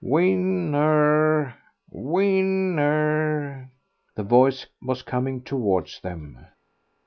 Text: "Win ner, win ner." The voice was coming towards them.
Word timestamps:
"Win 0.03 0.71
ner, 0.71 1.53
win 1.91 2.75
ner." 2.75 3.69
The 4.15 4.23
voice 4.23 4.65
was 4.81 5.03
coming 5.03 5.43
towards 5.43 5.99
them. 6.01 6.43